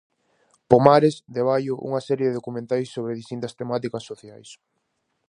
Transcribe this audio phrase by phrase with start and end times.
[0.71, 4.49] Pomares de Baio unha serie de documentais sobre distintas temáticas sociais.